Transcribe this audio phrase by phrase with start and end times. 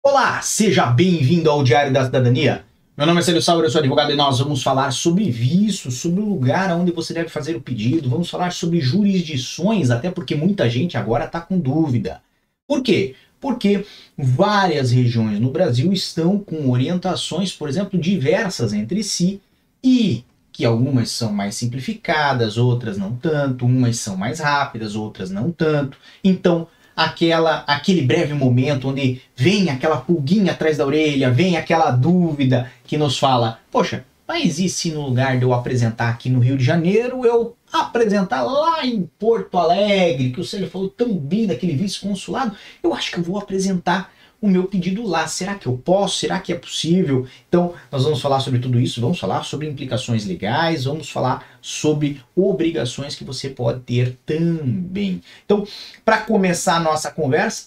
[0.00, 2.64] Olá, seja bem-vindo ao Diário da Cidadania.
[2.96, 6.20] Meu nome é Célio Sauer, eu sou advogado e nós vamos falar sobre visto, sobre
[6.20, 10.70] o lugar onde você deve fazer o pedido, vamos falar sobre jurisdições, até porque muita
[10.70, 12.22] gente agora está com dúvida.
[12.66, 13.16] Por quê?
[13.40, 13.84] Porque
[14.16, 19.42] várias regiões no Brasil estão com orientações, por exemplo, diversas entre si
[19.82, 25.50] e que algumas são mais simplificadas, outras não tanto, umas são mais rápidas, outras não
[25.50, 25.98] tanto.
[26.22, 26.68] Então,
[26.98, 32.98] aquela aquele breve momento onde vem aquela pulguinha atrás da orelha, vem aquela dúvida que
[32.98, 36.64] nos fala: "Poxa, mas e se no lugar de eu apresentar aqui no Rio de
[36.64, 42.54] Janeiro, eu apresentar lá em Porto Alegre, que o Sérgio falou tão bem daquele vice-consulado,
[42.82, 45.26] eu acho que eu vou apresentar o meu pedido lá.
[45.26, 46.18] Será que eu posso?
[46.18, 47.26] Será que é possível?
[47.48, 52.22] Então, nós vamos falar sobre tudo isso, vamos falar sobre implicações legais, vamos falar sobre
[52.34, 55.22] obrigações que você pode ter também.
[55.44, 55.66] Então,
[56.04, 57.66] para começar a nossa conversa,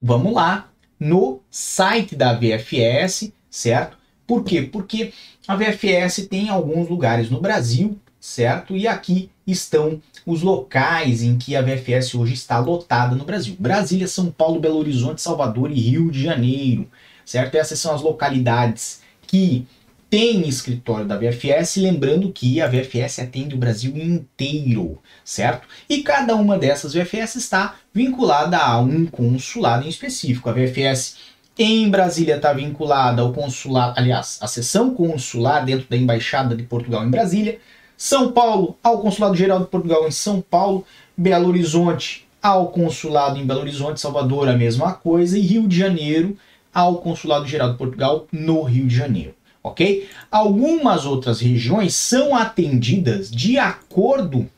[0.00, 0.68] vamos lá
[0.98, 3.98] no site da VFS, certo?
[4.26, 4.62] Por quê?
[4.62, 5.12] Porque
[5.46, 8.76] a VFS tem alguns lugares no Brasil, certo?
[8.76, 14.08] E aqui estão os locais em que a VFS hoje está lotada no Brasil: Brasília,
[14.08, 16.88] São Paulo, Belo Horizonte, Salvador e Rio de Janeiro,
[17.24, 17.54] certo?
[17.56, 19.66] Essas são as localidades que
[20.12, 25.66] têm escritório da VFS, lembrando que a VFS atende o Brasil inteiro, certo?
[25.88, 30.50] E cada uma dessas VFS está vinculada a um consulado em específico.
[30.50, 31.16] A VFS
[31.58, 37.06] em Brasília está vinculada ao consulado, aliás, a seção consular dentro da Embaixada de Portugal
[37.06, 37.58] em Brasília.
[38.04, 40.84] São Paulo ao Consulado Geral de Portugal em São Paulo,
[41.16, 46.36] Belo Horizonte ao Consulado em Belo Horizonte, Salvador a mesma coisa e Rio de Janeiro
[46.74, 50.08] ao Consulado Geral de Portugal no Rio de Janeiro, ok?
[50.32, 54.50] Algumas outras regiões são atendidas de acordo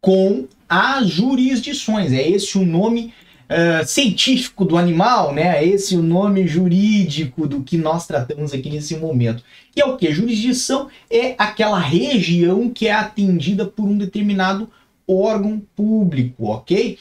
[0.00, 3.14] com as jurisdições, é esse o nome
[3.48, 5.64] uh, científico do animal, né?
[5.64, 9.42] Esse é o nome jurídico do que nós tratamos aqui nesse momento.
[9.72, 10.12] Que é o que?
[10.12, 14.68] Jurisdição é aquela região que é atendida por um determinado
[15.06, 16.98] órgão público, ok?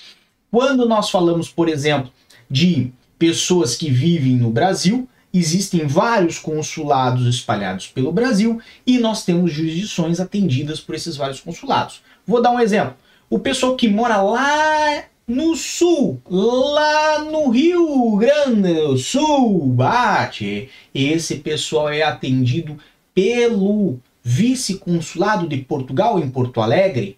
[0.50, 2.12] Quando nós falamos, por exemplo,
[2.50, 9.52] de pessoas que vivem no Brasil, existem vários consulados espalhados pelo Brasil e nós temos
[9.52, 12.02] jurisdições atendidas por esses vários consulados.
[12.26, 12.96] Vou dar um exemplo.
[13.30, 20.70] O pessoal que mora lá no sul, lá no Rio Grande do Sul, bate.
[20.96, 22.78] Esse pessoal é atendido
[23.14, 27.18] pelo vice-consulado de Portugal em Porto Alegre.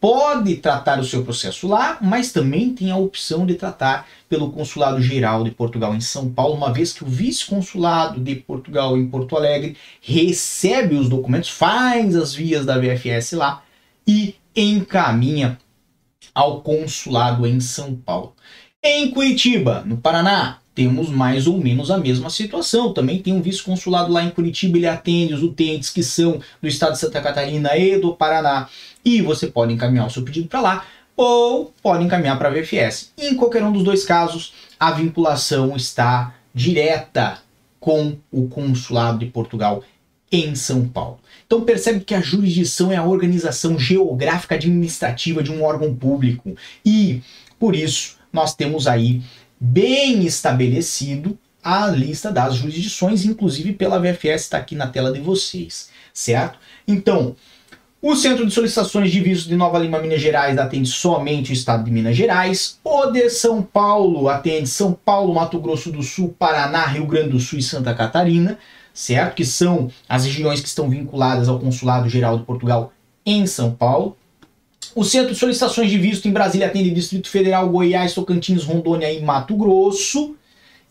[0.00, 5.02] Pode tratar o seu processo lá, mas também tem a opção de tratar pelo Consulado
[5.02, 9.36] Geral de Portugal em São Paulo, uma vez que o vice-consulado de Portugal em Porto
[9.36, 13.62] Alegre recebe os documentos, faz as vias da VFS lá
[14.06, 15.58] e encaminha
[16.34, 18.34] ao consulado em São Paulo.
[18.82, 22.94] Em Curitiba, no Paraná, temos mais ou menos a mesma situação.
[22.94, 26.92] Também tem um vice-consulado lá em Curitiba, ele atende os utentes que são do estado
[26.92, 28.68] de Santa Catarina e do Paraná.
[29.04, 30.86] E você pode encaminhar o seu pedido para lá
[31.16, 33.12] ou pode encaminhar para a VFS.
[33.18, 37.38] Em qualquer um dos dois casos, a vinculação está direta
[37.78, 39.84] com o consulado de Portugal
[40.32, 41.19] em São Paulo.
[41.50, 46.54] Então percebe que a jurisdição é a organização geográfica administrativa de um órgão público
[46.86, 47.22] e
[47.58, 49.20] por isso nós temos aí
[49.58, 55.90] bem estabelecido a lista das jurisdições, inclusive pela VFS está aqui na tela de vocês,
[56.14, 56.56] certo?
[56.86, 57.34] Então,
[58.00, 61.82] o Centro de Solicitações de Visto de Nova Lima, Minas Gerais, atende somente o estado
[61.82, 62.78] de Minas Gerais.
[62.84, 67.40] O de São Paulo atende São Paulo, Mato Grosso do Sul, Paraná, Rio Grande do
[67.40, 68.56] Sul e Santa Catarina
[69.00, 69.34] certo?
[69.34, 72.92] Que são as regiões que estão vinculadas ao Consulado Geral de Portugal
[73.24, 74.16] em São Paulo.
[74.94, 79.22] O Centro de Solicitações de Visto em Brasília atende Distrito Federal, Goiás, Tocantins, Rondônia e
[79.22, 80.36] Mato Grosso.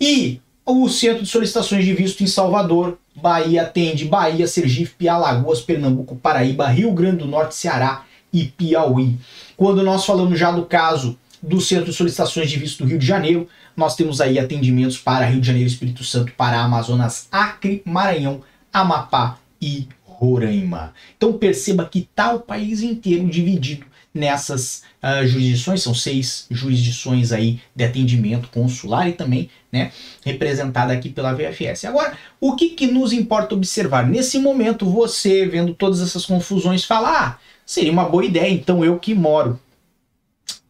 [0.01, 6.15] E o Centro de Solicitações de Visto em Salvador, Bahia, atende Bahia, Sergipe, Alagoas, Pernambuco,
[6.15, 9.17] Paraíba, Rio Grande do Norte, Ceará e Piauí.
[9.55, 13.05] Quando nós falamos já do caso do Centro de Solicitações de Visto do Rio de
[13.05, 18.41] Janeiro, nós temos aí atendimentos para Rio de Janeiro, Espírito Santo, para Amazonas, Acre, Maranhão,
[18.71, 20.93] Amapá e Roraima.
[21.17, 27.61] Então perceba que está o país inteiro dividido nessas uh, jurisdições, são seis jurisdições aí
[27.75, 29.91] de atendimento consular e também né,
[30.25, 31.85] representada aqui pela VFS.
[31.85, 34.07] Agora, o que, que nos importa observar?
[34.07, 38.97] Nesse momento, você vendo todas essas confusões, falar, ah, seria uma boa ideia, então eu
[38.97, 39.59] que moro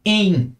[0.04, 0.54] em,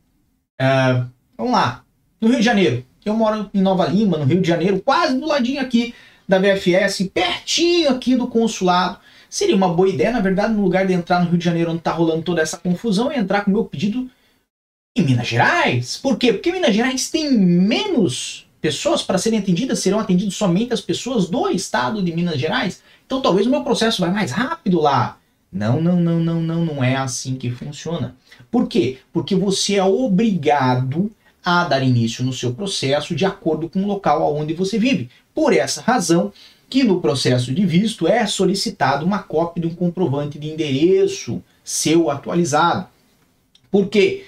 [0.62, 1.84] uh, vamos lá,
[2.20, 2.86] no Rio de Janeiro.
[3.06, 5.94] Eu moro em Nova Lima, no Rio de Janeiro, quase do ladinho aqui
[6.28, 9.00] da VFS, pertinho aqui do consulado.
[9.30, 11.80] Seria uma boa ideia, na verdade, no lugar de entrar no Rio de Janeiro, onde
[11.80, 14.10] está rolando toda essa confusão, entrar com o meu pedido
[14.96, 15.98] em Minas Gerais.
[15.98, 16.34] Por quê?
[16.34, 21.50] Porque Minas Gerais tem menos pessoas para serem atendidas serão atendidas somente as pessoas do
[21.50, 22.82] estado de Minas Gerais.
[23.06, 25.18] Então talvez o meu processo vai mais rápido lá.
[25.52, 28.16] Não, não, não, não, não, não é assim que funciona.
[28.52, 29.00] Por quê?
[29.12, 31.12] Porque você é obrigado
[31.44, 35.10] a dar início no seu processo de acordo com o local onde você vive.
[35.34, 36.32] Por essa razão,
[36.70, 42.12] que no processo de visto é solicitado uma cópia de um comprovante de endereço seu
[42.12, 42.88] atualizado.
[43.72, 44.26] Por quê?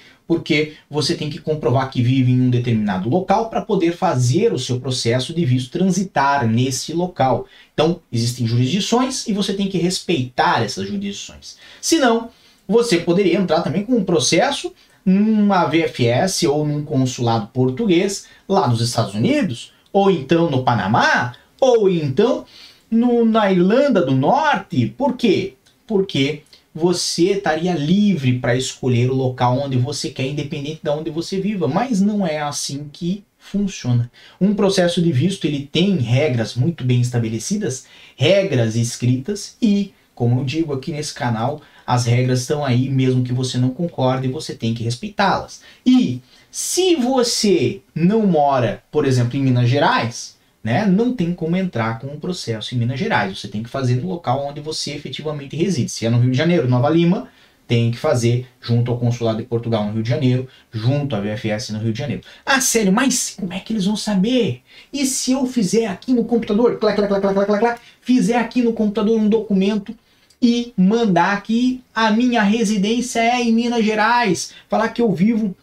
[0.89, 4.79] Você tem que comprovar que vive em um determinado local para poder fazer o seu
[4.79, 7.45] processo de visto transitar nesse local.
[7.73, 11.57] Então, existem jurisdições e você tem que respeitar essas jurisdições.
[11.81, 12.29] Senão,
[12.67, 14.73] você poderia entrar também com um processo
[15.05, 21.89] numa VFS ou num consulado português lá nos Estados Unidos, ou então no Panamá, ou
[21.89, 22.45] então
[22.89, 24.93] no, na Irlanda do Norte.
[24.97, 25.55] Por quê?
[25.87, 26.43] Porque
[26.73, 31.67] você estaria livre para escolher o local onde você quer, independente de onde você viva.
[31.67, 34.09] Mas não é assim que funciona.
[34.39, 37.85] Um processo de visto ele tem regras muito bem estabelecidas,
[38.15, 43.33] regras escritas e, como eu digo aqui nesse canal, as regras estão aí, mesmo que
[43.33, 45.61] você não concorde, você tem que respeitá-las.
[45.85, 51.99] E se você não mora, por exemplo, em Minas Gerais, né, não tem como entrar
[51.99, 53.39] com um processo em Minas Gerais.
[53.39, 55.89] Você tem que fazer no local onde você efetivamente reside.
[55.89, 57.29] Se é no Rio de Janeiro, Nova Lima,
[57.67, 61.69] tem que fazer junto ao Consulado de Portugal no Rio de Janeiro, junto à VFS
[61.69, 62.21] no Rio de Janeiro.
[62.45, 64.61] Ah, sério, mas como é que eles vão saber?
[64.91, 68.61] E se eu fizer aqui no computador, clac, clac, clac, clac, clac, clac, fizer aqui
[68.61, 69.95] no computador um documento
[70.41, 75.55] e mandar que a minha residência é em Minas Gerais, falar que eu vivo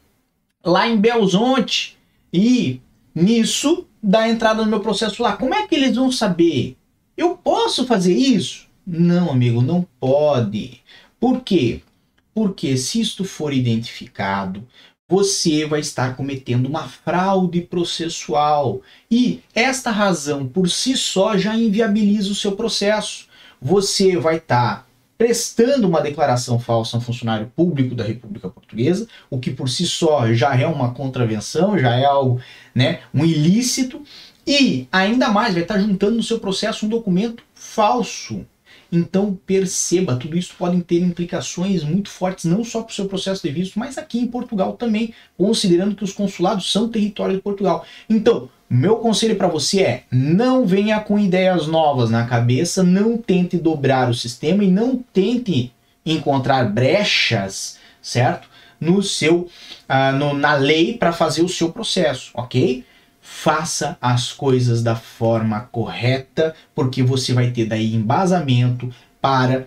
[0.64, 1.98] lá em Belzonte
[2.32, 2.80] e
[3.14, 5.36] nisso dar entrada no meu processo lá.
[5.36, 6.76] Como é que eles vão saber?
[7.16, 8.66] Eu posso fazer isso?
[8.86, 10.80] Não, amigo, não pode.
[11.20, 11.82] Por quê?
[12.32, 14.66] Porque se isto for identificado,
[15.08, 18.82] você vai estar cometendo uma fraude processual.
[19.10, 23.26] E esta razão por si só já inviabiliza o seu processo.
[23.60, 24.87] Você vai estar
[25.18, 29.84] prestando uma declaração falsa a um funcionário público da República Portuguesa, o que por si
[29.84, 32.40] só já é uma contravenção, já é algo,
[32.72, 34.00] né, um ilícito,
[34.46, 38.46] e ainda mais vai estar juntando no seu processo um documento falso.
[38.90, 43.42] Então perceba, tudo isso pode ter implicações muito fortes, não só para o seu processo
[43.42, 47.84] de visto, mas aqui em Portugal também, considerando que os consulados são território de Portugal.
[48.08, 53.56] Então, meu conselho para você é: não venha com ideias novas na cabeça, não tente
[53.56, 55.72] dobrar o sistema e não tente
[56.04, 58.48] encontrar brechas, certo?
[58.80, 59.48] No seu,
[59.88, 62.84] uh, no, na lei para fazer o seu processo, ok?
[63.20, 69.66] Faça as coisas da forma correta, porque você vai ter daí embasamento para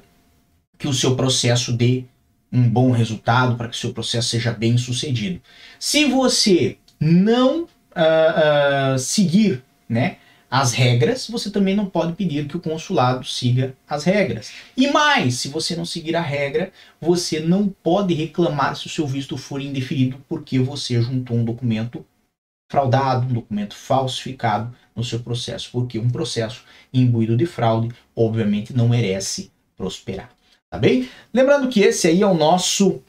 [0.77, 2.05] que o seu processo dê
[2.51, 5.41] um bom resultado, para que o seu processo seja bem sucedido.
[5.79, 10.17] Se você não uh, seguir né,
[10.49, 14.51] as regras, você também não pode pedir que o consulado siga as regras.
[14.75, 19.07] E mais, se você não seguir a regra, você não pode reclamar se o seu
[19.07, 22.05] visto for indeferido porque você juntou um documento
[22.69, 28.89] fraudado, um documento falsificado no seu processo, porque um processo imbuído de fraude, obviamente, não
[28.89, 30.29] merece prosperar.
[30.69, 31.09] Tá bem?
[31.33, 33.01] Lembrando que esse aí é o nosso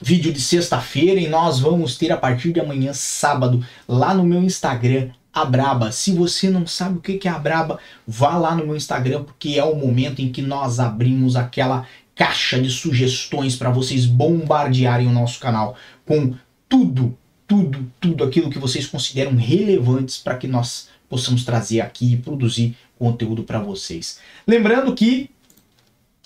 [0.00, 4.42] vídeo de sexta-feira e nós vamos ter a partir de amanhã, sábado, lá no meu
[4.42, 5.92] Instagram, a Braba.
[5.92, 9.58] Se você não sabe o que é a Braba, vá lá no meu Instagram, porque
[9.58, 15.12] é o momento em que nós abrimos aquela caixa de sugestões para vocês bombardearem o
[15.12, 15.76] nosso canal
[16.06, 16.34] com
[16.68, 17.16] tudo,
[17.46, 22.76] tudo, tudo aquilo que vocês consideram relevantes para que nós possamos trazer aqui e produzir
[22.98, 24.18] conteúdo para vocês.
[24.46, 25.30] Lembrando que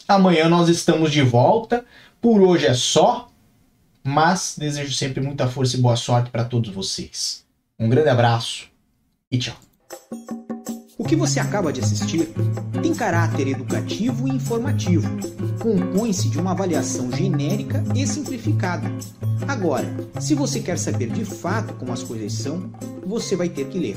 [0.07, 1.85] amanhã nós estamos de volta.
[2.21, 3.30] Por hoje é só
[4.03, 7.45] mas desejo sempre muita força e boa sorte para todos vocês.
[7.79, 8.69] Um grande abraço
[9.31, 9.57] e tchau.
[10.99, 12.29] O que você acaba de assistir
[12.83, 15.09] tem caráter educativo e informativo.
[15.59, 18.91] Compõe-se de uma avaliação genérica e simplificada.
[19.49, 19.89] Agora,
[20.21, 22.71] se você quer saber de fato como as coisas são,
[23.05, 23.97] você vai ter que ler.